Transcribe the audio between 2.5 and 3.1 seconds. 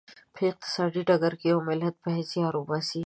وباسي.